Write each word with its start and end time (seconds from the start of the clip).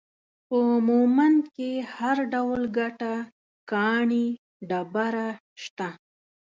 په 0.47 0.57
مومند 0.87 1.41
کې 1.55 1.71
هر 1.95 2.17
ډول 2.33 2.61
ګټه، 2.79 3.13
کاڼي، 3.71 4.27
ډبره، 4.69 5.29
شته 5.63 5.87